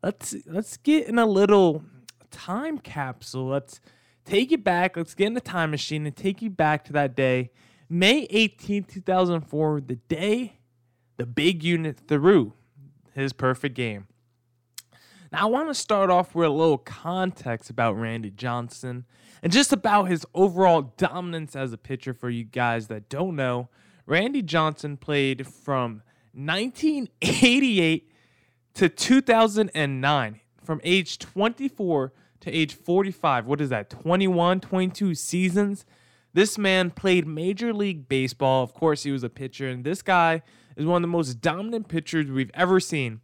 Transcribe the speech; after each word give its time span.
let's 0.04 0.36
let's 0.46 0.78
get 0.78 1.08
in 1.08 1.18
a 1.18 1.26
little 1.26 1.86
time 2.30 2.78
capsule. 2.78 3.48
Let's 3.48 3.82
take 4.26 4.52
you 4.52 4.60
back. 4.60 4.96
Let's 4.96 5.16
get 5.16 5.26
in 5.26 5.34
the 5.34 5.42
time 5.42 5.72
machine 5.72 6.06
and 6.06 6.16
take 6.16 6.44
you 6.44 6.52
back 6.52 6.86
to 6.86 6.94
that 6.94 7.16
day, 7.16 7.50
May 7.90 8.28
18, 8.30 8.84
2004, 8.84 9.82
the 9.82 9.96
day 9.96 10.60
the 11.18 11.26
big 11.26 11.64
unit 11.64 12.00
threw 12.08 12.54
his 13.16 13.34
perfect 13.34 13.74
game. 13.74 14.06
Now, 15.34 15.40
I 15.40 15.46
want 15.46 15.68
to 15.68 15.74
start 15.74 16.12
off 16.12 16.36
with 16.36 16.46
a 16.46 16.52
little 16.52 16.78
context 16.78 17.72
about 17.72 17.94
Randy 17.94 18.30
Johnson 18.30 19.06
and 19.42 19.52
just 19.52 19.74
about 19.74 20.04
his 20.04 20.28
overall 20.36 20.94
dominance 20.96 21.56
as 21.56 21.74
a 21.74 21.78
pitcher 21.78 22.14
for 22.14 22.30
you 22.30 22.44
guys 22.44 22.88
that 22.90 23.10
don't 23.10 23.36
know. 23.36 23.70
Randy 24.06 24.44
Johnson 24.44 24.96
played 24.96 25.48
from 25.48 26.04
1988 26.36 28.12
to 28.76 28.90
2009, 28.90 30.40
from 30.64 30.82
age 30.84 31.18
24 31.18 32.14
to 32.42 32.52
age 32.52 32.76
45. 32.76 33.48
What 33.48 33.60
is 33.60 33.70
that? 33.70 33.90
21, 33.90 34.60
22 34.60 35.16
seasons. 35.16 35.84
This 36.34 36.60
man 36.60 36.92
played 36.92 37.26
Major 37.26 37.74
League 37.74 38.08
Baseball. 38.08 38.62
Of 38.64 38.76
course, 38.76 39.02
he 39.02 39.12
was 39.12 39.24
a 39.24 39.30
pitcher, 39.30 39.68
and 39.68 39.84
this 39.84 40.04
guy 40.04 40.44
is 40.78 40.86
one 40.86 40.98
of 40.98 41.02
the 41.02 41.08
most 41.08 41.42
dominant 41.42 41.88
pitchers 41.88 42.30
we've 42.30 42.52
ever 42.54 42.80
seen. 42.80 43.22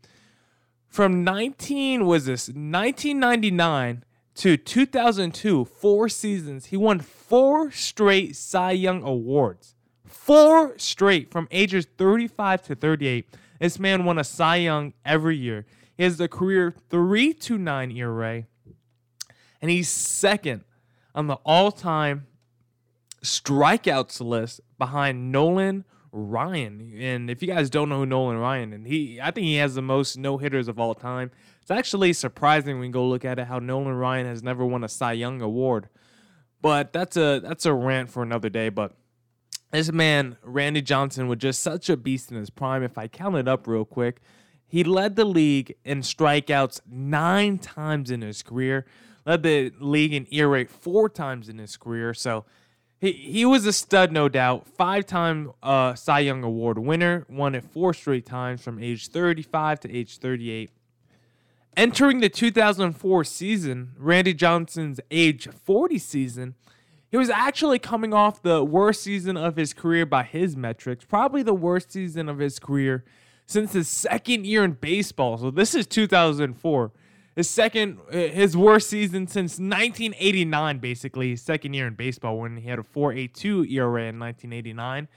From 0.90 1.24
19 1.24 2.06
was 2.06 2.26
this 2.26 2.48
1999 2.48 4.04
to 4.36 4.58
2002, 4.58 5.66
four 5.66 6.10
seasons, 6.10 6.68
he 6.68 6.78
won 6.78 7.00
four 7.00 7.72
straight 7.72 8.36
Cy 8.36 8.72
Young 8.72 9.04
awards. 9.04 9.76
Four 10.06 10.78
straight 10.78 11.32
from 11.32 11.48
ages 11.52 11.88
35 11.98 12.64
to 12.64 12.76
38. 12.76 13.36
This 13.60 13.78
man 13.78 14.04
won 14.06 14.18
a 14.18 14.24
Cy 14.24 14.58
Young 14.58 14.94
every 15.06 15.38
year. 15.38 15.66
He 15.96 16.04
has 16.04 16.18
the 16.18 16.28
career 16.28 16.74
329 16.90 17.92
ERA, 17.92 18.46
and 19.62 19.70
he's 19.70 19.90
second 19.90 20.64
on 21.14 21.28
the 21.28 21.36
all-time 21.46 22.26
strikeouts 23.22 24.22
list 24.22 24.62
behind 24.78 25.32
Nolan 25.32 25.84
Ryan. 26.12 26.94
And 26.98 27.30
if 27.30 27.42
you 27.42 27.48
guys 27.48 27.70
don't 27.70 27.90
know 27.90 28.06
Nolan 28.06 28.38
Ryan, 28.38 28.74
and 28.74 28.88
he, 28.88 29.20
I 29.22 29.32
think 29.32 29.46
he 29.46 29.56
has 29.56 29.76
the 29.76 29.82
most 29.82 30.18
no 30.18 30.38
hitters 30.38 30.68
of 30.68 30.80
all 30.80 30.96
time. 30.96 31.32
It's 31.62 31.72
actually 31.72 32.14
surprising 32.14 32.80
when 32.80 32.88
you 32.88 32.94
go 32.94 33.08
look 33.08 33.26
at 33.26 33.40
it 33.40 33.48
how 33.48 33.60
Nolan 33.60 33.94
Ryan 33.94 34.26
has 34.26 34.42
never 34.42 34.66
won 34.66 34.84
a 34.84 34.90
Cy 34.90 35.14
Young 35.14 35.42
award. 35.42 35.90
But 36.62 36.92
that's 36.92 37.16
a 37.16 37.40
that's 37.40 37.66
a 37.66 37.74
rant 37.74 38.10
for 38.10 38.24
another 38.24 38.50
day. 38.50 38.70
But 38.70 38.94
this 39.72 39.92
man, 39.92 40.38
Randy 40.44 40.82
Johnson, 40.82 41.28
was 41.28 41.40
just 41.40 41.62
such 41.62 41.90
a 41.90 41.98
beast 41.98 42.32
in 42.32 42.38
his 42.38 42.50
prime. 42.50 42.84
If 42.84 42.98
I 42.98 43.08
count 43.08 43.36
it 43.36 43.48
up 43.48 43.68
real 43.68 43.86
quick, 43.86 44.20
he 44.68 44.84
led 44.84 45.16
the 45.16 45.26
league 45.26 45.76
in 45.86 46.02
strikeouts 46.02 46.82
nine 46.90 47.60
times 47.60 48.12
in 48.12 48.22
his 48.22 48.44
career, 48.44 48.86
led 49.26 49.44
the 49.44 49.72
league 49.80 50.14
in 50.14 50.28
ERA 50.32 50.66
four 50.66 51.08
times 51.08 51.50
in 51.50 51.60
his 51.60 51.78
career. 51.78 52.14
So 52.14 52.46
he, 53.00 53.12
he 53.14 53.46
was 53.46 53.66
a 53.66 53.74
stud, 53.74 54.12
no 54.12 54.28
doubt. 54.28 54.68
Five 54.68 55.06
time 55.06 55.52
uh, 55.64 55.96
Cy 55.96 56.20
Young 56.20 56.44
Award 56.44 56.78
winner, 56.78 57.26
won 57.30 57.56
it 57.56 57.64
four 57.64 57.94
straight 57.94 58.26
times 58.26 58.62
from 58.62 58.80
age 58.80 59.08
35 59.08 59.80
to 59.82 59.96
age 59.96 60.18
38. 60.18 60.70
Entering 61.78 62.20
the 62.20 62.30
2004 62.30 63.24
season, 63.24 63.92
Randy 63.98 64.34
Johnson's 64.34 65.00
age 65.10 65.48
40 65.48 65.98
season, 65.98 66.56
he 67.10 67.18
was 67.18 67.30
actually 67.30 67.80
coming 67.80 68.14
off 68.14 68.42
the 68.42 68.64
worst 68.64 69.02
season 69.02 69.38
of 69.38 69.56
his 69.56 69.74
career 69.74 70.06
by 70.06 70.24
his 70.24 70.58
metrics, 70.58 71.06
probably 71.06 71.42
the 71.42 71.54
worst 71.54 71.92
season 71.92 72.28
of 72.28 72.40
his 72.40 72.60
career 72.60 73.04
since 73.46 73.74
his 73.74 73.88
second 73.88 74.46
year 74.46 74.64
in 74.64 74.74
baseball. 74.74 75.38
So 75.38 75.50
this 75.50 75.74
is 75.74 75.88
2004. 75.88 76.92
His 77.40 77.50
second, 77.50 78.00
his 78.12 78.58
worst 78.58 78.90
season 78.90 79.26
since 79.26 79.60
1989, 79.60 80.80
basically, 80.80 81.30
his 81.30 81.42
second 81.42 81.74
year 81.74 81.88
in 81.88 81.94
baseball 81.94 82.38
when 82.38 82.58
he 82.58 82.68
had 82.68 82.80
a 82.80 82.84
4.82 82.84 83.72
ERA 83.72 84.10
in 84.10 84.20
1989. 84.20 85.08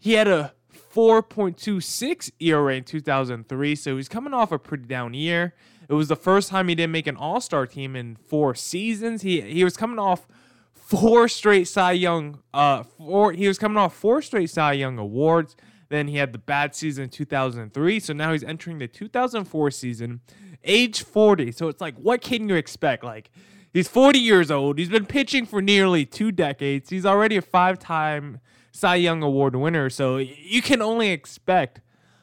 He 0.00 0.14
had 0.14 0.26
a 0.26 0.52
4.26 0.92 2.32
ERA 2.40 2.74
in 2.74 2.82
2003, 2.82 3.76
so 3.76 3.96
he's 3.96 4.08
coming 4.08 4.34
off 4.34 4.50
a 4.50 4.58
pretty 4.58 4.86
down 4.86 5.14
year. 5.14 5.54
It 5.88 5.92
was 5.92 6.08
the 6.08 6.16
first 6.16 6.48
time 6.48 6.66
he 6.66 6.74
didn't 6.74 6.90
make 6.90 7.06
an 7.06 7.16
All 7.16 7.40
Star 7.40 7.68
team 7.68 7.94
in 7.94 8.16
four 8.16 8.56
seasons. 8.56 9.22
He 9.22 9.40
he 9.40 9.62
was 9.62 9.76
coming 9.76 10.00
off 10.00 10.26
four 10.74 11.28
straight 11.28 11.68
Cy 11.68 11.92
Young. 11.92 12.40
Uh, 12.52 12.82
four 12.82 13.30
he 13.30 13.46
was 13.46 13.60
coming 13.60 13.78
off 13.78 13.94
four 13.94 14.22
straight 14.22 14.50
Cy 14.50 14.72
Young 14.72 14.98
awards. 14.98 15.54
Then 15.88 16.08
he 16.08 16.16
had 16.16 16.32
the 16.32 16.38
bad 16.38 16.74
season 16.74 17.04
in 17.04 17.10
2003. 17.10 18.00
So 18.00 18.12
now 18.12 18.32
he's 18.32 18.44
entering 18.44 18.78
the 18.78 18.88
2004 18.88 19.70
season, 19.70 20.20
age 20.64 21.02
40. 21.02 21.52
So 21.52 21.68
it's 21.68 21.80
like, 21.80 21.96
what 21.96 22.20
can 22.20 22.48
you 22.48 22.54
expect? 22.54 23.04
Like, 23.04 23.30
he's 23.72 23.88
40 23.88 24.18
years 24.18 24.50
old. 24.50 24.78
He's 24.78 24.88
been 24.88 25.06
pitching 25.06 25.46
for 25.46 25.62
nearly 25.62 26.04
two 26.04 26.32
decades. 26.32 26.90
He's 26.90 27.06
already 27.06 27.36
a 27.36 27.42
five 27.42 27.78
time 27.78 28.40
Cy 28.72 28.96
Young 28.96 29.22
Award 29.22 29.56
winner. 29.56 29.90
So 29.90 30.18
you 30.18 30.62
can 30.62 30.82
only 30.82 31.10
expect 31.10 31.80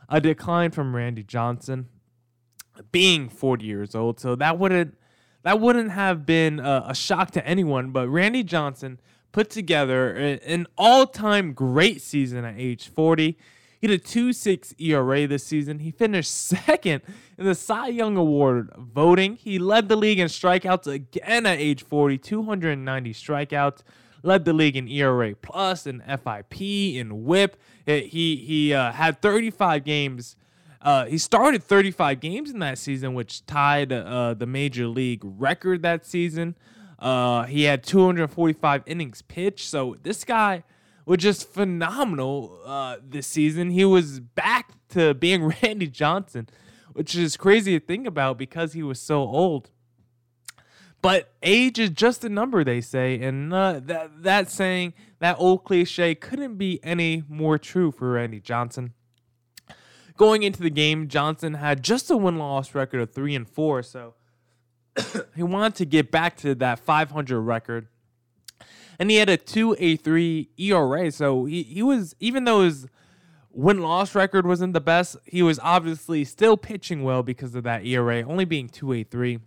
a 0.09 0.21
decline 0.21 0.71
from 0.71 0.95
Randy 0.95 1.23
Johnson 1.23 1.89
being 2.91 3.29
40 3.29 3.65
years 3.65 3.95
old. 3.95 4.19
So 4.19 4.35
that 4.35 4.59
wouldn't 4.59 4.97
that 5.43 5.59
wouldn't 5.59 5.91
have 5.91 6.25
been 6.25 6.59
a, 6.59 6.85
a 6.87 6.95
shock 6.95 7.31
to 7.31 7.45
anyone. 7.45 7.91
But 7.91 8.09
Randy 8.09 8.43
Johnson 8.43 8.99
put 9.31 9.49
together 9.49 10.13
an 10.13 10.65
all-time 10.77 11.53
great 11.53 12.01
season 12.01 12.45
at 12.45 12.55
age 12.57 12.87
40. 12.87 13.37
He 13.85 13.91
had 13.91 13.99
a 13.99 14.03
2.6 14.03 14.73
ERA 14.79 15.27
this 15.27 15.43
season. 15.43 15.77
He 15.77 15.91
finished 15.91 16.31
second 16.35 17.03
in 17.37 17.45
the 17.45 17.53
Cy 17.53 17.89
Young 17.89 18.17
Award 18.17 18.71
voting. 18.75 19.35
He 19.35 19.59
led 19.59 19.89
the 19.89 19.95
league 19.95 20.17
in 20.17 20.27
strikeouts 20.27 20.87
again 20.87 21.45
at 21.45 21.59
age 21.59 21.83
40, 21.83 22.17
290 22.17 23.13
strikeouts. 23.13 23.83
Led 24.23 24.43
the 24.43 24.53
league 24.53 24.75
in 24.75 24.87
ERA 24.87 25.35
plus 25.35 25.85
and 25.85 26.01
FIP 26.03 26.99
and 26.99 27.25
WHIP. 27.25 27.57
He 27.85 28.37
he 28.37 28.73
uh, 28.73 28.91
had 28.91 29.21
35 29.21 29.83
games 29.83 30.35
uh, 30.81 31.05
he 31.05 31.19
started 31.19 31.61
35 31.63 32.19
games 32.19 32.49
in 32.49 32.59
that 32.59 32.79
season, 32.79 33.13
which 33.13 33.45
tied 33.45 33.93
uh, 33.93 34.33
the 34.33 34.47
major 34.47 34.87
league 34.87 35.21
record 35.23 35.83
that 35.83 36.07
season. 36.07 36.55
Uh, 36.97 37.43
he 37.43 37.63
had 37.63 37.83
245 37.83 38.81
innings 38.87 39.21
pitched. 39.21 39.67
So 39.67 39.95
this 40.01 40.23
guy 40.23 40.63
was 41.05 41.19
just 41.19 41.49
phenomenal 41.49 42.59
uh, 42.65 42.97
this 43.03 43.27
season. 43.27 43.69
He 43.69 43.85
was 43.85 44.19
back 44.19 44.71
to 44.89 45.13
being 45.13 45.53
Randy 45.63 45.87
Johnson, 45.87 46.49
which 46.93 47.15
is 47.15 47.37
crazy 47.37 47.79
to 47.79 47.85
think 47.85 48.07
about 48.07 48.37
because 48.37 48.73
he 48.73 48.83
was 48.83 48.99
so 48.99 49.21
old. 49.21 49.69
But 51.01 51.33
age 51.43 51.77
is 51.77 51.91
just 51.91 52.23
a 52.23 52.29
number, 52.29 52.63
they 52.63 52.81
say, 52.81 53.21
and 53.21 53.53
uh, 53.53 53.79
that 53.83 54.23
that 54.23 54.49
saying, 54.49 54.95
that 55.19 55.35
old 55.37 55.63
cliche, 55.63 56.15
couldn't 56.15 56.55
be 56.55 56.79
any 56.81 57.23
more 57.29 57.59
true 57.59 57.91
for 57.91 58.13
Randy 58.13 58.39
Johnson. 58.39 58.93
Going 60.17 60.41
into 60.41 60.63
the 60.63 60.71
game, 60.71 61.07
Johnson 61.07 61.55
had 61.55 61.83
just 61.83 62.09
a 62.09 62.17
win-loss 62.17 62.73
record 62.73 63.01
of 63.01 63.13
three 63.13 63.35
and 63.35 63.47
four, 63.47 63.83
so 63.83 64.15
he 65.35 65.43
wanted 65.43 65.75
to 65.75 65.85
get 65.85 66.09
back 66.09 66.37
to 66.37 66.55
that 66.55 66.79
500 66.79 67.39
record. 67.39 67.87
And 68.99 69.09
he 69.11 69.17
had 69.17 69.29
a 69.29 69.37
two 69.37 69.75
a 69.79 69.95
three 69.95 70.49
ERA, 70.57 71.11
so 71.11 71.45
he, 71.45 71.63
he 71.63 71.83
was 71.83 72.15
even 72.19 72.45
though 72.45 72.61
his 72.61 72.87
win 73.51 73.81
loss 73.81 74.13
record 74.15 74.45
wasn't 74.45 74.73
the 74.73 74.81
best, 74.81 75.15
he 75.25 75.41
was 75.41 75.59
obviously 75.63 76.25
still 76.25 76.57
pitching 76.57 77.03
well 77.03 77.23
because 77.23 77.55
of 77.55 77.63
that 77.63 77.85
ERA, 77.85 78.21
only 78.23 78.45
being 78.45 78.67
two 78.67 78.91
a 78.93 79.03
three. 79.03 79.39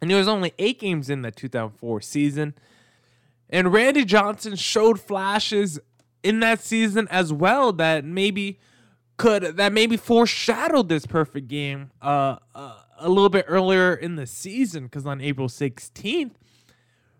And 0.00 0.10
he 0.10 0.16
was 0.16 0.28
only 0.28 0.52
eight 0.58 0.78
games 0.78 1.10
in 1.10 1.22
the 1.22 1.30
2004 1.30 2.00
season. 2.00 2.54
And 3.48 3.72
Randy 3.72 4.04
Johnson 4.04 4.56
showed 4.56 5.00
flashes 5.00 5.80
in 6.22 6.40
that 6.40 6.60
season 6.60 7.08
as 7.10 7.32
well 7.32 7.72
that 7.72 8.04
maybe 8.04 8.58
could 9.16 9.56
that 9.56 9.72
maybe 9.72 9.96
foreshadowed 9.96 10.88
this 10.88 11.06
perfect 11.06 11.48
game 11.48 11.90
uh, 12.02 12.36
uh 12.54 12.80
a 12.98 13.08
little 13.08 13.28
bit 13.28 13.44
earlier 13.48 13.94
in 13.94 14.16
the 14.16 14.26
season 14.26 14.84
because 14.84 15.06
on 15.06 15.20
April 15.20 15.48
16th, 15.48 16.32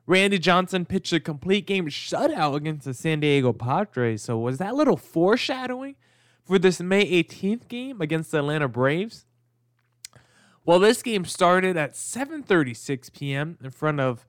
Randy 0.06 0.38
Johnson 0.38 0.84
pitched 0.84 1.12
a 1.12 1.20
complete 1.20 1.66
game 1.66 1.86
shutout 1.86 2.54
against 2.54 2.84
the 2.84 2.94
San 2.94 3.20
Diego 3.20 3.52
Padres. 3.52 4.22
So 4.22 4.38
was 4.38 4.58
that 4.58 4.74
little 4.74 4.96
foreshadowing 4.96 5.96
for 6.44 6.58
this 6.58 6.80
May 6.80 7.04
18th 7.04 7.68
game 7.68 8.00
against 8.00 8.30
the 8.30 8.38
Atlanta 8.38 8.68
Braves? 8.68 9.26
Well, 10.64 10.78
this 10.78 11.02
game 11.02 11.24
started 11.24 11.76
at 11.76 11.94
7:36 11.94 13.12
p.m. 13.12 13.58
in 13.62 13.70
front 13.70 14.00
of 14.00 14.24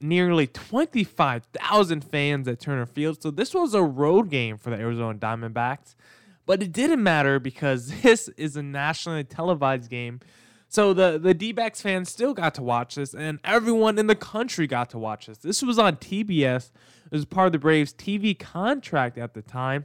nearly 0.00 0.46
25,000 0.46 2.04
fans 2.04 2.48
at 2.48 2.60
Turner 2.60 2.86
Field. 2.86 3.22
So 3.22 3.30
this 3.30 3.54
was 3.54 3.72
a 3.72 3.82
road 3.82 4.28
game 4.30 4.58
for 4.58 4.70
the 4.70 4.76
Arizona 4.76 5.18
Diamondbacks. 5.18 5.94
But 6.44 6.62
it 6.62 6.72
didn't 6.72 7.02
matter 7.02 7.38
because 7.38 7.90
this 8.02 8.28
is 8.36 8.56
a 8.56 8.62
nationally 8.62 9.24
televised 9.24 9.88
game. 9.88 10.20
So 10.72 10.94
the 10.94 11.18
the 11.18 11.34
D-backs 11.34 11.82
fans 11.82 12.08
still 12.08 12.32
got 12.32 12.54
to 12.54 12.62
watch 12.62 12.94
this 12.94 13.12
and 13.12 13.40
everyone 13.44 13.98
in 13.98 14.06
the 14.06 14.14
country 14.14 14.66
got 14.66 14.88
to 14.90 14.98
watch 14.98 15.26
this. 15.26 15.36
This 15.36 15.62
was 15.62 15.78
on 15.78 15.96
TBS. 15.96 16.70
It 17.04 17.12
was 17.12 17.26
part 17.26 17.48
of 17.48 17.52
the 17.52 17.58
Braves 17.58 17.92
TV 17.92 18.38
contract 18.38 19.18
at 19.18 19.34
the 19.34 19.42
time. 19.42 19.84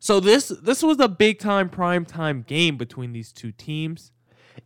So 0.00 0.18
this 0.18 0.48
this 0.48 0.82
was 0.82 0.98
a 0.98 1.06
big 1.06 1.38
time 1.38 1.68
prime 1.68 2.04
time 2.04 2.42
game 2.42 2.76
between 2.76 3.12
these 3.12 3.32
two 3.32 3.52
teams. 3.52 4.10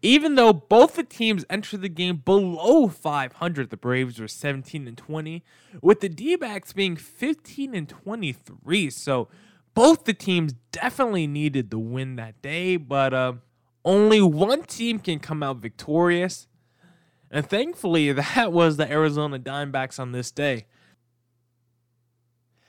Even 0.00 0.36
though 0.36 0.54
both 0.54 0.94
the 0.94 1.04
teams 1.04 1.44
entered 1.50 1.82
the 1.82 1.90
game 1.90 2.22
below 2.24 2.88
500, 2.88 3.68
the 3.68 3.76
Braves 3.76 4.18
were 4.18 4.28
17 4.28 4.88
and 4.88 4.96
20, 4.96 5.44
with 5.82 6.00
the 6.00 6.08
D-backs 6.08 6.72
being 6.72 6.96
15 6.96 7.74
and 7.74 7.86
23. 7.86 8.88
So 8.88 9.28
both 9.74 10.04
the 10.04 10.14
teams 10.14 10.54
definitely 10.72 11.26
needed 11.26 11.70
the 11.70 11.78
win 11.78 12.16
that 12.16 12.40
day, 12.40 12.78
but 12.78 13.12
uh, 13.12 13.32
only 13.84 14.20
one 14.20 14.62
team 14.64 14.98
can 14.98 15.18
come 15.18 15.42
out 15.42 15.56
victorious. 15.58 16.48
And 17.30 17.48
thankfully, 17.48 18.12
that 18.12 18.52
was 18.52 18.76
the 18.76 18.90
Arizona 18.90 19.38
Diamondbacks 19.38 19.98
on 19.98 20.12
this 20.12 20.30
day. 20.30 20.66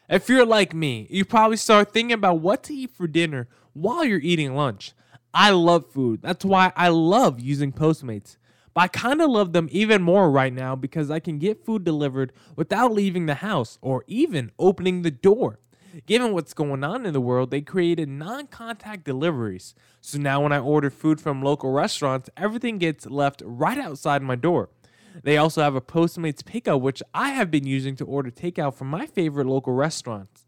If 0.09 0.27
you're 0.27 0.45
like 0.45 0.73
me, 0.73 1.07
you 1.09 1.23
probably 1.23 1.55
start 1.55 1.93
thinking 1.93 2.13
about 2.13 2.41
what 2.41 2.63
to 2.63 2.73
eat 2.73 2.91
for 2.91 3.07
dinner 3.07 3.47
while 3.73 4.03
you're 4.03 4.19
eating 4.19 4.55
lunch. 4.55 4.93
I 5.33 5.51
love 5.51 5.89
food. 5.89 6.21
That's 6.21 6.43
why 6.43 6.73
I 6.75 6.89
love 6.89 7.39
using 7.39 7.71
Postmates. 7.71 8.35
But 8.73 8.81
I 8.81 8.87
kind 8.89 9.21
of 9.21 9.29
love 9.29 9.53
them 9.53 9.69
even 9.71 10.01
more 10.01 10.29
right 10.29 10.51
now 10.51 10.75
because 10.75 11.09
I 11.09 11.19
can 11.19 11.39
get 11.39 11.65
food 11.65 11.83
delivered 11.83 12.33
without 12.55 12.93
leaving 12.93 13.25
the 13.25 13.35
house 13.35 13.77
or 13.81 14.03
even 14.07 14.51
opening 14.59 15.01
the 15.01 15.11
door. 15.11 15.59
Given 16.05 16.33
what's 16.33 16.53
going 16.53 16.83
on 16.83 17.05
in 17.05 17.13
the 17.13 17.21
world, 17.21 17.51
they 17.51 17.61
created 17.61 18.09
non 18.09 18.47
contact 18.47 19.03
deliveries. 19.03 19.75
So 19.99 20.17
now 20.17 20.41
when 20.41 20.51
I 20.51 20.59
order 20.59 20.89
food 20.89 21.19
from 21.19 21.41
local 21.41 21.71
restaurants, 21.71 22.29
everything 22.37 22.77
gets 22.77 23.05
left 23.05 23.41
right 23.45 23.77
outside 23.77 24.21
my 24.21 24.35
door. 24.35 24.69
They 25.23 25.37
also 25.37 25.61
have 25.61 25.75
a 25.75 25.81
Postmates 25.81 26.43
pickup, 26.45 26.81
which 26.81 27.03
I 27.13 27.29
have 27.29 27.51
been 27.51 27.65
using 27.65 27.95
to 27.97 28.05
order 28.05 28.31
takeout 28.31 28.75
from 28.75 28.89
my 28.89 29.05
favorite 29.05 29.47
local 29.47 29.73
restaurants. 29.73 30.45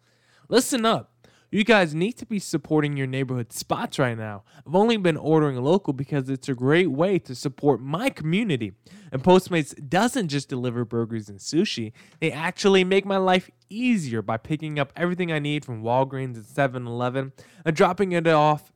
Listen 0.48 0.86
up. 0.86 1.13
You 1.54 1.64
guys 1.64 1.94
need 1.94 2.14
to 2.14 2.26
be 2.26 2.40
supporting 2.40 2.98
your 2.98 3.06
neighborhood 3.06 3.54
spots 3.54 4.00
right 4.00 4.18
now. 4.18 4.42
I've 4.66 4.74
only 4.74 4.98
been 4.98 5.18
ordering 5.18 5.56
local 5.58 5.94
because 5.94 6.28
it's 6.28 6.50
a 6.50 6.56
great 6.56 6.90
way 6.90 7.20
to 7.20 7.36
support 7.36 7.80
my 7.80 8.10
community. 8.10 8.72
And 9.12 9.24
Postmates 9.24 9.76
doesn't 9.88 10.30
just 10.30 10.50
deliver 10.50 10.84
burgers 10.84 11.30
and 11.30 11.38
sushi, 11.38 11.92
they 12.20 12.32
actually 12.32 12.84
make 12.84 13.06
my 13.06 13.18
life 13.18 13.52
easier 13.70 14.24
by 14.24 14.38
picking 14.38 14.80
up 14.80 14.92
everything 14.96 15.32
I 15.32 15.38
need 15.38 15.64
from 15.64 15.84
Walgreens 15.84 16.38
and 16.38 16.44
7-Eleven 16.44 17.34
and 17.64 17.76
dropping 17.76 18.14
it 18.14 18.26
off 18.26 18.74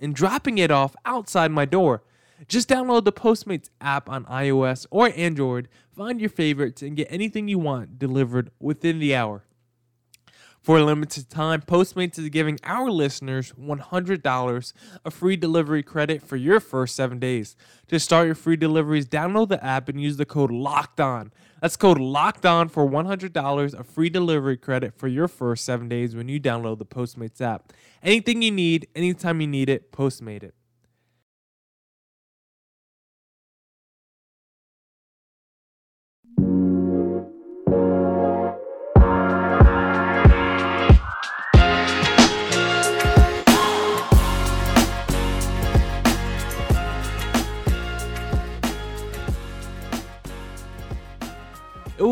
and 0.00 0.12
dropping 0.12 0.58
it 0.58 0.72
off 0.72 0.96
outside 1.04 1.52
my 1.52 1.64
door. 1.64 2.02
Just 2.48 2.68
download 2.68 3.04
the 3.04 3.12
Postmates 3.12 3.70
app 3.80 4.08
on 4.08 4.24
iOS 4.24 4.84
or 4.90 5.12
Android, 5.14 5.68
find 5.94 6.20
your 6.20 6.30
favorites, 6.30 6.82
and 6.82 6.96
get 6.96 7.06
anything 7.08 7.46
you 7.46 7.60
want 7.60 8.00
delivered 8.00 8.50
within 8.58 8.98
the 8.98 9.14
hour. 9.14 9.44
For 10.60 10.76
a 10.76 10.84
limited 10.84 11.30
time, 11.30 11.62
Postmates 11.62 12.18
is 12.18 12.28
giving 12.28 12.58
our 12.64 12.90
listeners 12.90 13.52
$100 13.58 14.72
a 15.06 15.10
free 15.10 15.36
delivery 15.36 15.82
credit 15.82 16.22
for 16.22 16.36
your 16.36 16.60
first 16.60 16.94
seven 16.94 17.18
days. 17.18 17.56
To 17.88 17.98
start 17.98 18.26
your 18.26 18.34
free 18.34 18.56
deliveries, 18.56 19.06
download 19.06 19.48
the 19.48 19.64
app 19.64 19.88
and 19.88 19.98
use 19.98 20.18
the 20.18 20.26
code 20.26 20.50
Locked 20.50 21.00
On. 21.00 21.32
That's 21.62 21.78
code 21.78 21.98
Locked 21.98 22.44
On 22.44 22.68
for 22.68 22.86
$100 22.86 23.78
a 23.78 23.84
free 23.84 24.10
delivery 24.10 24.58
credit 24.58 24.92
for 24.98 25.08
your 25.08 25.28
first 25.28 25.64
seven 25.64 25.88
days 25.88 26.14
when 26.14 26.28
you 26.28 26.38
download 26.38 26.78
the 26.78 26.84
Postmates 26.84 27.40
app. 27.40 27.72
Anything 28.02 28.42
you 28.42 28.50
need, 28.50 28.86
anytime 28.94 29.40
you 29.40 29.46
need 29.46 29.70
it, 29.70 29.92
Postmate 29.92 30.42
it. 30.42 30.54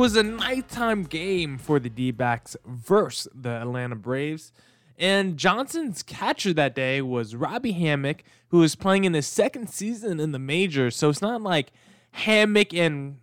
Was 0.08 0.16
a 0.16 0.22
nighttime 0.22 1.02
game 1.02 1.58
for 1.58 1.78
the 1.78 1.90
D 1.90 2.12
backs 2.12 2.56
versus 2.64 3.30
the 3.34 3.50
Atlanta 3.50 3.94
Braves. 3.94 4.52
And 4.98 5.36
Johnson's 5.36 6.02
catcher 6.02 6.54
that 6.54 6.74
day 6.74 7.02
was 7.02 7.36
Robby 7.36 7.72
Hammock, 7.72 8.24
who 8.48 8.60
was 8.60 8.74
playing 8.74 9.04
in 9.04 9.12
his 9.12 9.26
second 9.26 9.68
season 9.68 10.18
in 10.18 10.32
the 10.32 10.38
majors. 10.38 10.96
So 10.96 11.10
it's 11.10 11.20
not 11.20 11.42
like 11.42 11.72
Hammock 12.12 12.72
and 12.72 13.18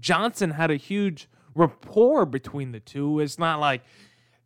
Johnson 0.00 0.52
had 0.52 0.70
a 0.70 0.76
huge 0.76 1.28
rapport 1.54 2.24
between 2.24 2.72
the 2.72 2.80
two. 2.80 3.20
It's 3.20 3.38
not 3.38 3.60
like 3.60 3.82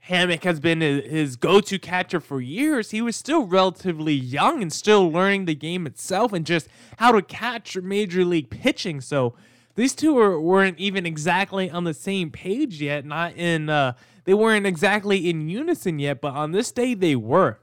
Hammock 0.01 0.43
has 0.43 0.59
been 0.59 0.81
his 0.81 1.37
go 1.37 1.61
to 1.61 1.79
catcher 1.79 2.19
for 2.19 2.41
years. 2.41 2.91
He 2.91 3.03
was 3.03 3.15
still 3.15 3.47
relatively 3.47 4.15
young 4.15 4.63
and 4.63 4.73
still 4.73 5.13
learning 5.13 5.45
the 5.45 5.55
game 5.55 5.87
itself 5.87 6.33
and 6.33 6.45
just 6.45 6.67
how 6.99 7.13
to 7.13 7.23
catch 7.23 7.77
major 7.77 8.25
league 8.25 8.51
pitching. 8.51 9.01
So 9.01 9.37
these 9.75 9.95
two 9.95 10.15
were, 10.15 10.41
weren't 10.41 10.79
even 10.79 11.07
exactly 11.07 11.71
on 11.71 11.85
the 11.85 11.95
same 11.95 12.31
page 12.31 12.81
yet. 12.81 13.05
Not 13.05 13.37
in 13.37 13.69
uh, 13.69 13.95
they 14.25 14.35
weren't 14.35 14.67
exactly 14.67 15.29
in 15.29 15.49
unison 15.49 15.99
yet, 15.99 16.21
but 16.21 16.35
on 16.35 16.53
this 16.53 16.73
day 16.73 16.95
they 16.95 17.17
were. 17.17 17.59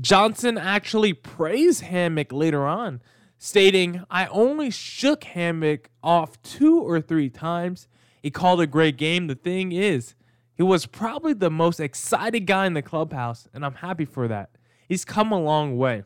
Johnson 0.00 0.56
actually 0.56 1.12
praised 1.12 1.82
Hammock 1.82 2.32
later 2.32 2.66
on, 2.66 3.00
stating, 3.38 4.04
"I 4.10 4.26
only 4.26 4.70
shook 4.70 5.24
Hammock 5.24 5.90
off 6.02 6.40
two 6.42 6.80
or 6.80 7.00
three 7.00 7.28
times. 7.28 7.88
He 8.22 8.30
called 8.30 8.60
a 8.60 8.66
great 8.66 8.96
game. 8.96 9.26
The 9.26 9.34
thing 9.34 9.72
is." 9.72 10.14
He 10.60 10.62
was 10.62 10.84
probably 10.84 11.32
the 11.32 11.48
most 11.48 11.80
excited 11.80 12.40
guy 12.40 12.66
in 12.66 12.74
the 12.74 12.82
clubhouse, 12.82 13.48
and 13.54 13.64
I'm 13.64 13.76
happy 13.76 14.04
for 14.04 14.28
that. 14.28 14.50
He's 14.86 15.06
come 15.06 15.32
a 15.32 15.40
long 15.40 15.78
way. 15.78 16.02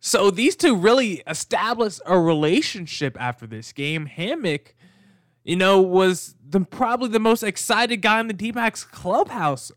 So 0.00 0.30
these 0.30 0.54
two 0.56 0.76
really 0.76 1.22
established 1.26 2.00
a 2.06 2.18
relationship 2.18 3.16
after 3.20 3.46
this 3.46 3.72
game. 3.72 4.06
Hammock, 4.06 4.74
you 5.44 5.56
know, 5.56 5.80
was 5.80 6.36
the 6.48 6.60
probably 6.60 7.08
the 7.08 7.18
most 7.18 7.42
excited 7.42 7.98
guy 7.98 8.20
in 8.20 8.28
the 8.28 8.32
D-backs 8.32 8.84
clubhouse. 8.84 9.72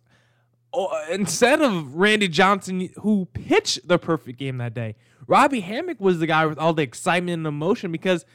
Oh, 0.73 1.05
instead 1.09 1.61
of 1.61 1.95
Randy 1.95 2.27
Johnson, 2.27 2.89
who 2.99 3.25
pitched 3.33 3.87
the 3.87 3.97
perfect 3.97 4.39
game 4.39 4.57
that 4.59 4.73
day, 4.73 4.95
Robby 5.27 5.61
Hammock 5.61 5.99
was 5.99 6.19
the 6.19 6.27
guy 6.27 6.45
with 6.45 6.57
all 6.57 6.73
the 6.73 6.83
excitement 6.83 7.39
and 7.39 7.47
emotion 7.47 7.91
because 7.91 8.25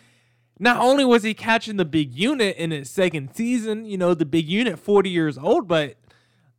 not 0.58 0.78
only 0.78 1.04
was 1.04 1.22
he 1.22 1.34
catching 1.34 1.76
the 1.76 1.84
big 1.84 2.12
unit 2.14 2.56
in 2.56 2.70
his 2.72 2.90
second 2.90 3.34
season, 3.34 3.84
you 3.84 3.96
know, 3.96 4.12
the 4.12 4.24
big 4.24 4.48
unit, 4.48 4.78
40 4.78 5.10
years 5.10 5.38
old, 5.38 5.68
but 5.68 5.96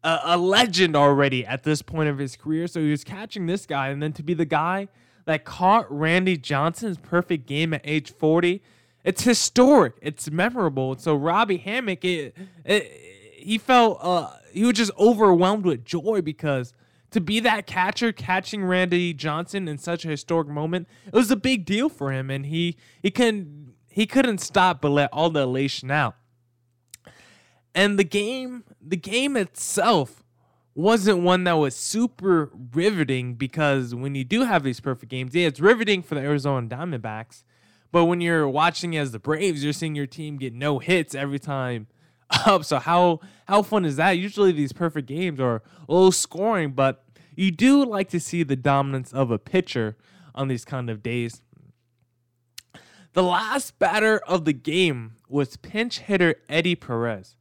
a, 0.04 0.20
a 0.24 0.38
legend 0.38 0.96
already 0.96 1.46
at 1.46 1.64
this 1.64 1.82
point 1.82 2.10
of 2.10 2.18
his 2.18 2.36
career. 2.36 2.68
So 2.68 2.80
he 2.80 2.92
was 2.92 3.04
catching 3.04 3.46
this 3.46 3.66
guy, 3.66 3.90
and 3.90 4.02
then 4.02 4.14
to 4.14 4.24
be 4.24 4.34
the 4.34 4.46
guy 4.46 4.88
that 5.28 5.44
caught 5.44 5.92
Randy 5.92 6.38
Johnson's 6.38 6.98
perfect 6.98 7.46
game 7.46 7.74
at 7.74 7.82
age 7.84 8.14
40, 8.14 8.64
it's 9.04 9.24
historic. 9.24 9.94
It's 10.02 10.32
memorable. 10.32 10.98
So 10.98 11.16
Robby 11.16 11.58
Hammock, 11.58 12.06
it, 12.06 12.34
it, 12.64 12.84
he 13.36 13.58
felt 13.58 14.00
uh, 14.02 14.32
he 14.54 14.64
was 14.64 14.76
just 14.76 14.92
overwhelmed 14.98 15.66
with 15.66 15.84
joy 15.84 16.22
because 16.22 16.74
to 17.12 17.20
be 17.20 17.42
that 17.42 17.68
catcher 17.68 18.14
catching 18.14 18.64
Randy 18.64 19.14
Johnson 19.14 19.68
in 19.68 19.78
such 19.78 20.06
a 20.06 20.08
historic 20.08 20.48
moment, 20.48 20.88
it 21.06 21.14
was 21.14 21.30
a 21.30 21.36
big 21.36 21.66
deal 21.66 21.90
for 21.90 22.14
him, 22.14 22.30
and 22.30 22.46
he 22.46 22.78
he 23.02 23.12
couldn't 23.12 23.74
he 23.90 24.06
couldn't 24.06 24.38
stop 24.38 24.80
but 24.80 24.90
let 24.90 25.10
all 25.12 25.30
the 25.30 25.42
elation 25.42 25.92
out. 25.92 26.16
And 27.76 28.00
the 28.00 28.06
game, 28.06 28.64
the 28.82 28.96
game 28.96 29.36
itself 29.36 30.24
wasn't 30.78 31.18
one 31.20 31.44
that 31.46 31.54
was 31.54 31.76
super 31.76 32.52
riveting 32.72 33.34
because 33.34 33.96
when 33.96 34.14
you 34.14 34.24
do 34.24 34.44
have 34.44 34.62
these 34.62 34.80
perfect 34.80 35.10
games, 35.10 35.34
yeah, 35.34 35.48
it's 35.48 35.60
riveting 35.60 36.04
for 36.04 36.14
the 36.14 36.22
Arizona 36.22 36.68
Diamondbacks. 36.68 37.44
But 37.92 38.06
when 38.06 38.22
you're 38.22 38.48
watching 38.48 38.96
as 38.96 39.12
the 39.12 39.18
Braves, 39.18 39.64
you're 39.64 39.74
seeing 39.74 39.96
your 39.96 40.06
team 40.06 40.38
get 40.38 40.54
no 40.54 40.78
hits 40.78 41.16
every 41.16 41.40
time 41.40 41.88
up. 42.30 42.64
So 42.64 42.78
how 42.78 43.22
how 43.48 43.64
fun 43.64 43.86
is 43.86 43.96
that? 43.96 44.12
Usually 44.12 44.52
these 44.52 44.72
perfect 44.72 45.08
games 45.08 45.40
are 45.40 45.64
low 45.88 46.12
scoring, 46.12 46.74
but 46.74 47.04
you 47.36 47.50
do 47.50 47.84
like 47.84 48.10
to 48.10 48.20
see 48.20 48.44
the 48.44 48.56
dominance 48.56 49.12
of 49.12 49.32
a 49.32 49.40
pitcher 49.40 49.98
on 50.36 50.48
these 50.48 50.64
kind 50.64 50.92
of 50.92 51.02
days. 51.02 51.42
The 53.14 53.24
last 53.24 53.80
batter 53.80 54.20
of 54.28 54.46
the 54.46 54.54
game 54.54 55.14
was 55.28 55.58
pinch 55.58 56.00
hitter 56.00 56.36
Eddie 56.48 56.76
Perez. 56.76 57.36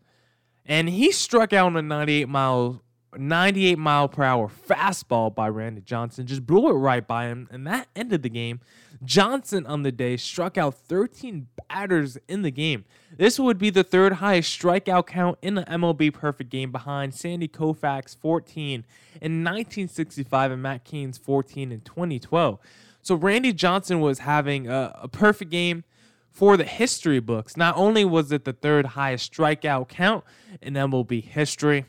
And 0.64 0.88
he 0.88 1.12
struck 1.12 1.52
out 1.52 1.66
on 1.66 1.76
a 1.76 1.82
98 1.82 2.28
mile 2.28 2.82
98 3.18 3.78
mile 3.78 4.08
per 4.08 4.22
hour 4.22 4.48
fastball 4.48 5.34
by 5.34 5.48
Randy 5.48 5.80
Johnson, 5.80 6.26
just 6.26 6.46
blew 6.46 6.68
it 6.68 6.74
right 6.74 7.06
by 7.06 7.26
him, 7.26 7.48
and 7.50 7.66
that 7.66 7.88
ended 7.94 8.22
the 8.22 8.28
game. 8.28 8.60
Johnson 9.04 9.66
on 9.66 9.82
the 9.82 9.92
day 9.92 10.16
struck 10.16 10.56
out 10.56 10.74
13 10.74 11.48
batters 11.68 12.18
in 12.28 12.42
the 12.42 12.50
game. 12.50 12.84
This 13.16 13.38
would 13.38 13.58
be 13.58 13.70
the 13.70 13.84
third 13.84 14.14
highest 14.14 14.58
strikeout 14.58 15.06
count 15.06 15.38
in 15.42 15.54
the 15.54 15.62
MLB 15.64 16.12
perfect 16.12 16.50
game 16.50 16.72
behind 16.72 17.14
Sandy 17.14 17.48
Koufax 17.48 18.16
14 18.16 18.84
in 19.20 19.44
1965 19.44 20.52
and 20.52 20.62
Matt 20.62 20.84
Cain's 20.84 21.18
14 21.18 21.72
in 21.72 21.80
2012. 21.80 22.58
So 23.02 23.14
Randy 23.14 23.52
Johnson 23.52 24.00
was 24.00 24.20
having 24.20 24.68
a, 24.68 24.98
a 25.02 25.08
perfect 25.08 25.50
game 25.50 25.84
for 26.30 26.56
the 26.56 26.64
history 26.64 27.20
books. 27.20 27.56
Not 27.56 27.76
only 27.76 28.04
was 28.04 28.30
it 28.32 28.44
the 28.44 28.52
third 28.52 28.86
highest 28.86 29.32
strikeout 29.32 29.88
count 29.88 30.24
in 30.60 30.74
MLB 30.74 31.22
history, 31.24 31.86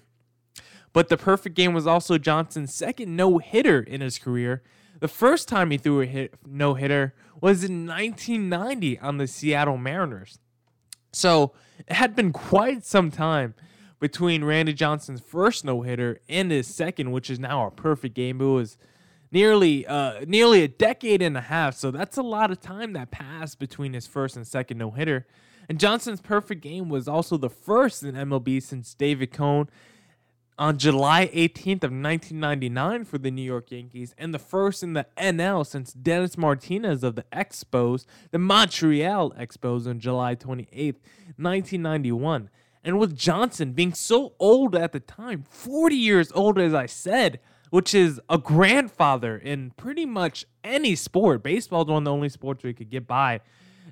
but 0.97 1.09
the 1.09 1.15
perfect 1.15 1.55
game 1.55 1.75
was 1.75 1.85
also 1.85 2.17
Johnson's 2.17 2.73
second 2.73 3.15
no 3.15 3.37
hitter 3.37 3.81
in 3.81 4.01
his 4.01 4.17
career. 4.17 4.63
The 4.99 5.07
first 5.07 5.47
time 5.47 5.69
he 5.69 5.77
threw 5.77 6.01
a 6.01 6.07
hit, 6.07 6.33
no 6.43 6.73
hitter 6.73 7.13
was 7.39 7.63
in 7.63 7.85
1990 7.85 8.97
on 8.97 9.17
the 9.17 9.27
Seattle 9.27 9.77
Mariners. 9.77 10.39
So 11.11 11.53
it 11.87 11.93
had 11.93 12.15
been 12.15 12.33
quite 12.33 12.83
some 12.83 13.11
time 13.11 13.53
between 13.99 14.43
Randy 14.43 14.73
Johnson's 14.73 15.21
first 15.21 15.63
no 15.63 15.83
hitter 15.83 16.19
and 16.27 16.49
his 16.49 16.65
second, 16.65 17.11
which 17.11 17.29
is 17.29 17.37
now 17.37 17.67
a 17.67 17.69
perfect 17.69 18.15
game. 18.15 18.41
It 18.41 18.45
was 18.45 18.75
nearly 19.31 19.85
uh, 19.85 20.25
nearly 20.25 20.63
a 20.63 20.67
decade 20.67 21.21
and 21.21 21.37
a 21.37 21.41
half. 21.41 21.75
So 21.75 21.91
that's 21.91 22.17
a 22.17 22.23
lot 22.23 22.49
of 22.49 22.59
time 22.59 22.93
that 22.93 23.11
passed 23.11 23.59
between 23.59 23.93
his 23.93 24.07
first 24.07 24.35
and 24.35 24.47
second 24.47 24.79
no 24.79 24.89
hitter. 24.89 25.27
And 25.69 25.79
Johnson's 25.79 26.21
perfect 26.21 26.63
game 26.63 26.89
was 26.89 27.07
also 27.07 27.37
the 27.37 27.51
first 27.51 28.01
in 28.01 28.15
MLB 28.15 28.63
since 28.63 28.95
David 28.95 29.31
Cone 29.31 29.69
on 30.57 30.77
July 30.77 31.27
18th 31.27 31.83
of 31.83 31.91
1999 31.91 33.05
for 33.05 33.17
the 33.17 33.29
New 33.29 33.43
York 33.43 33.71
Yankees 33.71 34.15
and 34.17 34.33
the 34.33 34.39
first 34.39 34.81
in 34.81 34.93
the 34.93 35.05
NL 35.17 35.65
since 35.65 35.93
Dennis 35.93 36.37
Martinez 36.37 37.03
of 37.03 37.15
the 37.15 37.25
Expos, 37.31 38.05
the 38.31 38.39
Montreal 38.39 39.31
Expos 39.31 39.87
on 39.87 39.99
July 39.99 40.35
28th, 40.35 40.97
1991. 41.37 42.49
And 42.83 42.97
with 42.97 43.15
Johnson 43.15 43.73
being 43.73 43.93
so 43.93 44.33
old 44.39 44.75
at 44.75 44.93
the 44.93 44.99
time, 44.99 45.43
40 45.49 45.95
years 45.95 46.31
old 46.31 46.57
as 46.57 46.73
I 46.73 46.87
said, 46.87 47.39
which 47.69 47.93
is 47.93 48.19
a 48.29 48.37
grandfather 48.37 49.37
in 49.37 49.71
pretty 49.71 50.05
much 50.05 50.45
any 50.63 50.95
sport. 50.95 51.43
Baseball 51.43 51.83
is 51.83 51.87
one 51.87 52.03
of 52.03 52.05
the 52.05 52.11
only 52.11 52.29
sports 52.29 52.63
where 52.63 52.69
you 52.69 52.75
could 52.75 52.89
get 52.89 53.05
by 53.05 53.41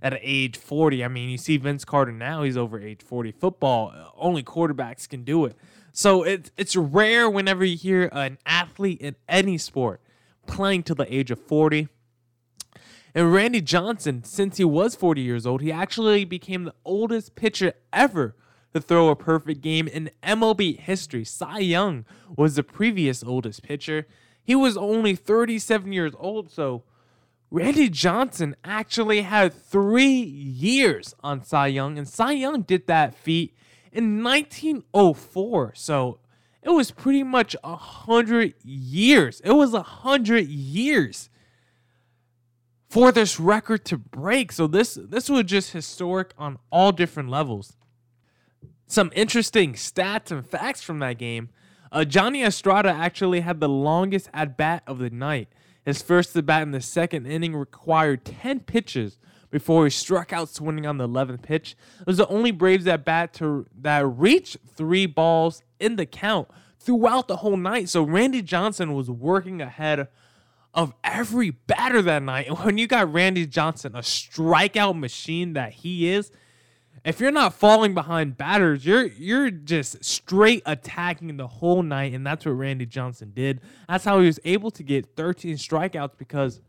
at 0.01 0.17
age 0.21 0.57
40. 0.57 1.03
I 1.03 1.07
mean, 1.09 1.29
you 1.29 1.37
see 1.37 1.57
Vince 1.57 1.85
Carter 1.85 2.11
now, 2.11 2.43
he's 2.43 2.57
over 2.57 2.79
age 2.79 3.01
40. 3.01 3.33
Football, 3.33 3.93
uh, 3.95 4.09
only 4.15 4.43
quarterbacks 4.43 5.07
can 5.07 5.23
do 5.23 5.45
it. 5.45 5.55
So 5.97 6.23
it's 6.23 6.51
it's 6.57 6.75
rare 6.75 7.29
whenever 7.29 7.63
you 7.63 7.77
hear 7.77 8.09
an 8.11 8.37
athlete 8.45 8.99
in 8.99 9.15
any 9.29 9.57
sport 9.57 10.01
playing 10.45 10.83
to 10.83 10.93
the 10.93 11.11
age 11.11 11.31
of 11.31 11.39
40. 11.39 11.87
And 13.15 13.31
Randy 13.31 13.61
Johnson, 13.61 14.21
since 14.25 14.57
he 14.57 14.65
was 14.65 14.93
40 14.93 15.21
years 15.21 15.45
old, 15.45 15.61
he 15.61 15.71
actually 15.71 16.25
became 16.25 16.65
the 16.65 16.73
oldest 16.83 17.35
pitcher 17.35 17.71
ever 17.93 18.35
to 18.73 18.81
throw 18.81 19.07
a 19.07 19.15
perfect 19.15 19.61
game 19.61 19.87
in 19.87 20.11
MLB 20.21 20.77
history. 20.77 21.23
Cy 21.23 21.59
Young 21.59 22.03
was 22.35 22.55
the 22.55 22.63
previous 22.63 23.23
oldest 23.23 23.63
pitcher. 23.63 24.05
He 24.43 24.53
was 24.53 24.75
only 24.75 25.15
37 25.15 25.93
years 25.93 26.11
old, 26.19 26.51
so 26.51 26.83
Randy 27.49 27.87
Johnson 27.87 28.57
actually 28.65 29.21
had 29.21 29.53
three 29.53 30.19
years 30.19 31.15
on 31.23 31.41
Cy 31.41 31.67
Young, 31.67 31.97
and 31.97 32.05
Cy 32.05 32.33
Young 32.33 32.63
did 32.63 32.85
that 32.87 33.15
feat 33.15 33.55
in 33.95 34.23
1904. 34.23 35.73
So 35.75 36.19
it 36.61 36.69
was 36.69 36.91
pretty 36.91 37.23
much 37.23 37.55
a 37.63 37.75
hundred 37.75 38.55
years. 38.63 39.41
It 39.43 39.51
was 39.51 39.73
a 39.73 39.81
hundred 39.81 40.47
years 40.47 41.29
for 42.89 43.11
this 43.11 43.39
record 43.39 43.85
to 43.85 43.97
break. 43.97 44.51
So 44.51 44.67
this 44.67 44.97
this 45.01 45.29
was 45.29 45.43
just 45.45 45.71
historic 45.71 46.31
on 46.37 46.57
all 46.71 46.91
different 46.91 47.29
levels. 47.29 47.77
Some 48.87 49.11
interesting 49.15 49.73
stats 49.73 50.31
and 50.31 50.45
facts 50.45 50.81
from 50.81 50.99
that 50.99 51.17
game. 51.17 51.49
Uh, 51.91 52.03
Johnny 52.03 52.43
Estrada 52.43 52.89
actually 52.89 53.39
had 53.39 53.59
the 53.59 53.69
longest 53.69 54.29
at 54.33 54.57
bat 54.57 54.83
of 54.85 54.99
the 54.99 55.09
night. 55.09 55.47
His 55.85 56.01
first 56.01 56.35
at 56.35 56.45
bat 56.45 56.63
in 56.63 56.71
the 56.71 56.81
second 56.81 57.25
inning 57.25 57.55
required 57.55 58.25
10 58.25 58.61
pitches 58.61 59.17
before 59.49 59.85
he 59.85 59.89
struck 59.89 60.33
out 60.33 60.49
swinging 60.49 60.85
on 60.85 60.97
the 60.97 61.07
11th 61.07 61.41
pitch. 61.41 61.75
It 61.99 62.07
was 62.07 62.17
the 62.17 62.27
only 62.27 62.51
Braves 62.51 62.87
at 62.87 63.05
bat 63.05 63.33
to 63.35 63.65
that 63.81 64.05
reached 64.05 64.57
three 64.75 65.05
balls 65.05 65.63
in 65.79 65.95
the 65.95 66.05
count 66.05 66.49
throughout 66.79 67.27
the 67.27 67.37
whole 67.37 67.57
night. 67.57 67.89
So 67.89 68.03
Randy 68.03 68.41
Johnson 68.41 68.93
was 68.93 69.09
working 69.09 69.61
ahead 69.61 70.07
of 70.73 70.93
every 71.03 71.51
batter 71.51 72.01
that 72.01 72.21
night. 72.21 72.47
And 72.47 72.59
when 72.59 72.77
you 72.77 72.85
got 72.87 73.11
Randy 73.11 73.45
Johnson, 73.45 73.95
a 73.95 73.99
strikeout 73.99 74.99
machine 74.99 75.53
that 75.53 75.73
he 75.73 76.09
is, 76.09 76.31
if 77.05 77.19
you're 77.19 77.31
not 77.31 77.53
falling 77.53 77.93
behind 77.93 78.35
batters, 78.35 78.85
you're 78.85 79.05
you're 79.05 79.51
just 79.51 80.03
straight 80.03 80.63
attacking 80.65 81.37
the 81.37 81.45
whole 81.45 81.83
night, 81.83 82.13
and 82.13 82.25
that's 82.25 82.45
what 82.45 82.53
Randy 82.53 82.87
Johnson 82.87 83.31
did. 83.33 83.61
That's 83.87 84.03
how 84.05 84.19
he 84.19 84.25
was 84.25 84.39
able 84.43 84.71
to 84.71 84.81
get 84.81 85.15
13 85.15 85.55
strikeouts 85.55 86.17
because 86.17 86.61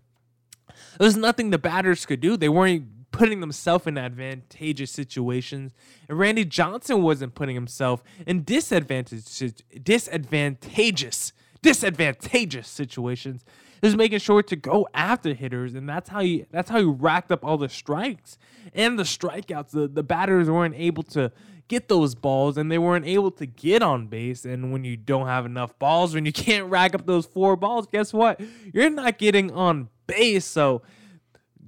there's 0.98 1.16
nothing 1.16 1.50
the 1.50 1.58
batters 1.58 2.06
could 2.06 2.20
do. 2.20 2.36
They 2.36 2.48
weren't 2.48 3.10
putting 3.16 3.40
themselves 3.40 3.86
in 3.86 3.96
advantageous 3.96 4.90
situations. 4.90 5.72
And 6.08 6.18
Randy 6.18 6.44
Johnson 6.44 7.02
wasn't 7.02 7.34
putting 7.34 7.54
himself 7.54 8.02
in 8.26 8.42
disadvantageous, 8.42 9.62
disadvantageous, 9.82 11.32
disadvantageous 11.62 12.68
situations. 12.68 13.44
He 13.80 13.86
was 13.86 13.96
making 13.96 14.18
sure 14.20 14.42
to 14.42 14.56
go 14.56 14.88
after 14.94 15.34
hitters, 15.34 15.74
and 15.74 15.88
that's 15.88 16.08
how 16.08 16.20
you 16.20 16.46
that's 16.50 16.70
how 16.70 16.78
you 16.78 16.92
racked 16.92 17.30
up 17.30 17.44
all 17.44 17.58
the 17.58 17.68
strikes 17.68 18.38
and 18.74 18.98
the 18.98 19.02
strikeouts. 19.02 19.70
The 19.70 19.86
the 19.86 20.02
batters 20.02 20.48
weren't 20.48 20.74
able 20.76 21.02
to 21.04 21.30
get 21.68 21.88
those 21.88 22.14
balls 22.14 22.56
and 22.56 22.70
they 22.70 22.78
weren't 22.78 23.06
able 23.06 23.30
to 23.32 23.46
get 23.46 23.82
on 23.82 24.06
base. 24.06 24.44
And 24.44 24.72
when 24.72 24.84
you 24.84 24.96
don't 24.96 25.26
have 25.26 25.46
enough 25.46 25.78
balls, 25.78 26.14
when 26.14 26.26
you 26.26 26.32
can't 26.46 26.66
rack 26.66 26.94
up 26.94 27.06
those 27.06 27.26
four 27.26 27.56
balls, 27.56 27.86
guess 27.86 28.12
what? 28.12 28.40
You're 28.72 28.90
not 28.90 29.18
getting 29.18 29.50
on 29.50 29.88
base. 30.06 30.44
So 30.44 30.82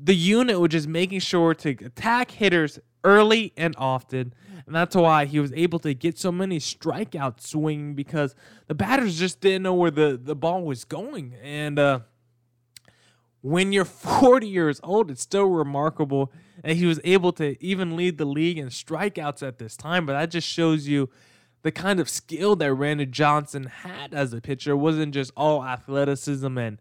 the 0.00 0.14
unit 0.14 0.60
was 0.60 0.70
just 0.70 0.88
making 0.88 1.20
sure 1.20 1.54
to 1.54 1.70
attack 1.70 2.30
hitters 2.30 2.78
early 3.04 3.52
and 3.56 3.74
often. 3.78 4.34
And 4.66 4.74
that's 4.74 4.94
why 4.94 5.24
he 5.24 5.40
was 5.40 5.52
able 5.54 5.78
to 5.80 5.94
get 5.94 6.18
so 6.18 6.30
many 6.30 6.58
strikeouts 6.58 7.40
swinging 7.40 7.94
because 7.94 8.34
the 8.66 8.74
batters 8.74 9.18
just 9.18 9.40
didn't 9.40 9.62
know 9.62 9.74
where 9.74 9.90
the, 9.90 10.20
the 10.22 10.36
ball 10.36 10.62
was 10.62 10.84
going. 10.84 11.34
And 11.42 11.78
uh, 11.78 12.00
when 13.40 13.72
you're 13.72 13.84
40 13.86 14.46
years 14.46 14.80
old, 14.82 15.10
it's 15.10 15.22
still 15.22 15.46
remarkable 15.46 16.32
that 16.62 16.76
he 16.76 16.86
was 16.86 17.00
able 17.04 17.32
to 17.32 17.62
even 17.64 17.96
lead 17.96 18.18
the 18.18 18.24
league 18.24 18.58
in 18.58 18.68
strikeouts 18.68 19.46
at 19.46 19.58
this 19.58 19.76
time. 19.76 20.06
But 20.06 20.14
that 20.14 20.30
just 20.30 20.48
shows 20.48 20.88
you 20.88 21.08
the 21.62 21.72
kind 21.72 22.00
of 22.00 22.08
skill 22.08 22.56
that 22.56 22.72
Randy 22.72 23.06
Johnson 23.06 23.64
had 23.64 24.14
as 24.14 24.32
a 24.32 24.40
pitcher. 24.40 24.72
It 24.72 24.76
wasn't 24.76 25.14
just 25.14 25.32
all 25.36 25.64
athleticism 25.64 26.56
and 26.56 26.78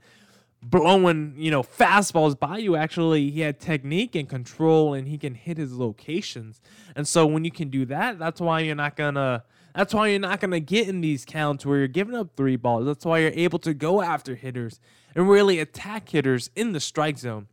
blowing, 0.61 1.35
you 1.37 1.51
know, 1.51 1.63
fastballs 1.63 2.37
by 2.37 2.57
you. 2.57 2.75
Actually, 2.75 3.29
he 3.29 3.41
had 3.41 3.59
technique 3.59 4.15
and 4.15 4.27
control 4.27 4.93
and 4.93 5.07
he 5.07 5.17
can 5.17 5.35
hit 5.35 5.57
his 5.57 5.73
locations. 5.73 6.61
And 6.95 7.07
so 7.07 7.25
when 7.25 7.45
you 7.45 7.51
can 7.51 7.69
do 7.69 7.85
that, 7.85 8.19
that's 8.19 8.41
why 8.41 8.61
you're 8.61 8.75
not 8.75 8.95
gonna 8.95 9.43
That's 9.75 9.93
why 9.93 10.07
you're 10.07 10.19
not 10.19 10.41
to 10.41 10.59
get 10.59 10.87
in 10.87 11.01
these 11.01 11.23
counts 11.25 11.63
where 11.63 11.77
you're 11.77 11.87
giving 11.87 12.15
up 12.15 12.35
three 12.35 12.55
balls. 12.55 12.85
That's 12.85 13.05
why 13.05 13.19
you're 13.19 13.31
able 13.35 13.59
to 13.59 13.75
go 13.75 14.01
after 14.01 14.33
hitters 14.33 14.79
and 15.15 15.29
really 15.29 15.59
attack 15.59 16.09
hitters 16.09 16.49
in 16.55 16.71
the 16.71 16.79
strike 16.79 17.19
zone. 17.19 17.47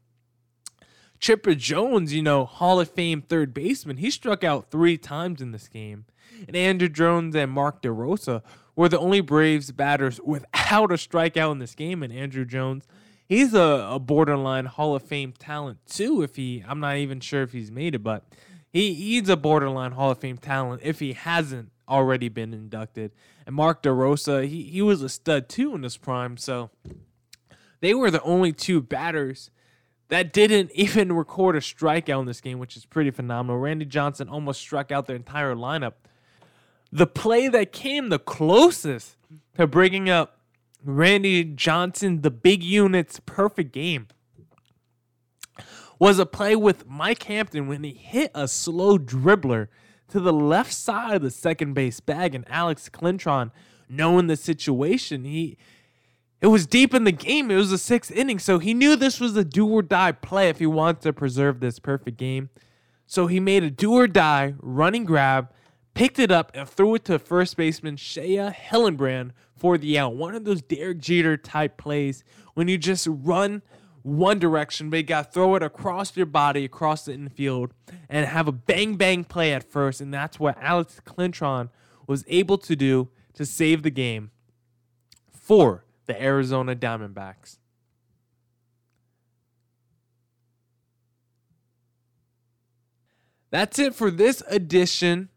Chipper 1.25 1.55
Jones, 1.55 2.13
you 2.13 2.21
know, 2.21 2.45
Hall 2.45 2.81
of 2.81 2.91
Fame 2.91 3.23
third 3.23 3.55
baseman, 3.55 3.97
he 3.97 4.11
struck 4.11 4.45
out 4.45 4.71
three 4.71 4.99
times 4.99 5.41
in 5.41 5.53
this 5.53 5.69
game. 5.69 6.05
And 6.47 6.55
Andruw 6.55 6.93
Jones 6.93 7.35
and 7.35 7.51
Mark 7.51 7.81
DeRosa 7.81 8.43
were 8.77 8.91
the 8.91 8.99
only 8.99 9.23
Braves 9.23 9.71
batters 9.71 10.21
without 10.23 10.93
a 10.93 10.97
strikeout 10.97 11.53
in 11.53 11.61
this 11.61 11.75
game. 11.75 12.03
And 12.03 12.13
Andruw 12.13 12.47
Jones, 12.47 12.87
he's 13.27 13.55
a, 13.55 13.89
a 13.91 13.99
borderline 13.99 14.67
Hall 14.67 14.95
of 14.95 15.03
Fame 15.03 15.33
talent 15.33 15.79
too. 15.87 16.21
If 16.21 16.37
he, 16.37 16.63
I'm 16.69 16.81
not 16.81 16.99
even 16.99 17.21
sure 17.21 17.41
if 17.41 17.53
he's 17.53 17.71
made 17.71 17.95
it, 17.95 18.03
but 18.03 18.27
he, 18.71 18.93
he's 18.93 19.31
a 19.31 19.37
borderline 19.39 19.93
Hall 19.93 20.11
of 20.11 20.19
Fame 20.19 20.37
talent 20.37 20.83
if 20.85 21.01
he 21.01 21.15
hasn't 21.15 21.73
already 21.89 22.29
been 22.29 22.53
inducted. 22.53 23.13
And 23.47 23.57
Mark 23.57 23.83
DeRosa, 23.83 24.47
he, 24.47 24.65
he 24.65 24.83
was 24.83 25.01
a 25.01 25.09
stud 25.09 25.49
too 25.49 25.75
in 25.75 25.85
his 25.85 25.97
prime. 25.97 26.37
So 26.37 26.69
they 27.81 27.95
were 27.95 28.11
the 28.11 28.21
only 28.21 28.53
two 28.53 28.83
batters 28.83 29.51
that 30.15 30.33
didn't 30.33 30.71
even 30.75 31.13
record 31.13 31.57
a 31.57 31.59
strikeout 31.59 32.21
in 32.21 32.27
this 32.27 32.41
game, 32.41 32.61
which 32.61 32.77
is 32.77 32.87
pretty 32.87 33.11
phenomenal. 33.11 33.59
Randy 33.59 33.85
Johnson 33.85 34.29
almost 34.29 34.61
struck 34.61 34.93
out 34.93 35.07
their 35.07 35.17
entire 35.17 35.57
lineup. 35.57 35.95
The 36.93 37.09
play 37.09 37.49
that 37.49 37.73
came 37.73 38.11
the 38.11 38.21
closest 38.21 39.17
to 39.57 39.67
bringing 39.67 40.09
up 40.09 40.39
Randy 40.85 41.43
Johnson, 41.43 42.21
the 42.21 42.31
big 42.31 42.63
unit's 42.63 43.19
perfect 43.27 43.73
game, 43.73 44.07
was 45.99 46.21
a 46.21 46.27
play 46.27 46.55
with 46.55 46.87
Mike 46.87 47.25
Hampton 47.25 47.67
when 47.67 47.83
he 47.83 47.91
hit 47.91 48.31
a 48.37 48.47
slow 48.47 48.99
dribbler 48.99 49.67
to 50.11 50.21
the 50.21 50.33
left 50.33 50.73
side 50.73 51.17
of 51.17 51.23
the 51.23 51.31
second 51.33 51.75
base 51.75 51.99
bag, 51.99 52.37
and 52.37 52.45
Alex 52.49 52.89
Cintron, 52.89 53.51
knowing 53.89 54.29
the 54.29 54.37
situation, 54.37 55.25
he 55.25 55.59
it 56.45 56.49
was 56.49 56.67
deep 56.67 56.93
in 56.93 57.05
the 57.05 57.11
game. 57.11 57.51
It 57.51 57.57
was 57.57 57.71
the 57.71 57.79
sixth 57.79 58.13
inning, 58.13 58.39
so 58.39 58.59
he 58.59 58.75
knew 58.75 58.97
this 58.97 59.19
was 59.19 59.35
a 59.35 59.47
do 59.47 59.67
or 59.67 59.81
die 59.81 60.13
play 60.13 60.51
if 60.51 60.59
he 60.59 60.67
wanted 60.67 61.01
to 61.01 61.13
preserve 61.15 61.59
this 61.59 61.79
perfect 61.79 62.19
game. 62.19 62.51
So 63.07 63.29
he 63.29 63.41
made 63.41 63.63
a 63.63 63.71
do 63.71 63.95
or 63.95 64.07
die 64.07 64.53
running 64.59 65.07
grab, 65.07 65.49
picked 65.95 66.19
it 66.19 66.31
up, 66.31 66.53
and 66.53 66.69
threw 66.69 66.97
it 66.97 67.07
to 67.07 67.19
first 67.19 67.57
baseman 67.57 67.97
Shea 67.97 68.37
Hillenbrand 68.37 69.31
for 69.57 69.79
the 69.79 69.99
out. 69.99 70.17
One 70.17 70.35
of 70.35 70.45
those 70.45 70.61
Derek 70.61 70.99
Jeter 70.99 71.39
type 71.39 71.79
plays 71.79 72.25
when 72.53 72.69
you 72.69 72.77
just 72.77 73.09
run 73.11 73.63
one 74.03 74.39
direction, 74.39 74.91
but 74.91 74.99
you 74.99 75.03
got 75.03 75.29
to 75.29 75.33
throw 75.33 75.55
it 75.55 75.63
across 75.63 76.15
your 76.15 76.27
body, 76.27 76.67
across 76.67 77.07
the 77.07 77.15
infield, 77.15 77.73
and 78.07 78.27
have 78.27 78.49
a 78.49 78.53
bang 78.53 78.97
bang 78.97 79.25
play 79.25 79.55
at 79.55 79.65
first. 79.65 80.03
And 80.03 80.13
that's 80.13 80.39
what 80.39 80.59
Alex 80.61 81.01
Cintron 81.07 81.71
was 82.07 82.23
able 82.29 82.59
to 82.59 82.77
do 82.77 83.09
to 83.33 83.47
save 83.47 83.83
the 83.83 83.89
game 83.89 84.31
for 85.33 85.87
the 86.07 86.21
Arizona 86.21 86.75
Diamondbacks. 86.75 87.59
That's 93.51 93.79
it 93.79 93.95
for 93.95 94.11
this 94.11 94.43
edition 94.49 95.29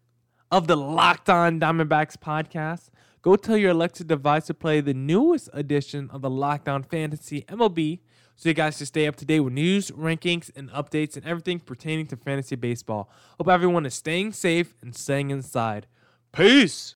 of 0.52 0.68
the 0.68 0.76
Locked 0.76 1.30
On 1.30 1.60
Diamondbacks 1.60 2.18
podcast. 2.18 2.90
Go 3.22 3.36
tell 3.36 3.58
your 3.58 3.72
Alexa 3.72 4.06
device 4.06 4.48
to 4.48 4.54
play 4.54 4.82
the 4.82 4.94
newest 4.94 5.50
edition 5.54 6.10
of 6.12 6.22
the 6.22 6.30
Locked 6.30 6.68
On 6.68 6.82
Fantasy 6.82 7.44
MLB 7.44 8.00
so 8.36 8.50
you 8.50 8.56
guys 8.56 8.78
can 8.78 8.86
stay 8.86 9.08
up 9.08 9.16
to 9.18 9.26
date 9.26 9.42
with 9.42 9.54
news, 9.54 9.92
rankings, 9.92 10.50
and 10.56 10.70
updates 10.72 11.16
and 11.16 11.26
everything 11.26 11.60
pertaining 11.60 12.08
to 12.08 12.16
fantasy 12.16 12.56
baseball. 12.56 13.10
Hope 13.38 13.50
everyone 13.50 13.86
is 13.86 13.96
staying 13.96 14.32
safe 14.32 14.76
and 14.82 14.96
staying 14.96 15.32
inside. 15.32 15.88
Peace. 16.32 16.96